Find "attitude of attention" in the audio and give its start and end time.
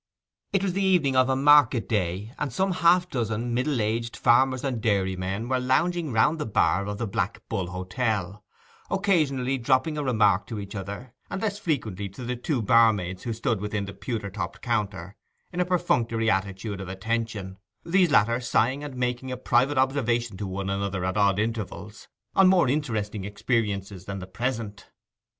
16.31-17.59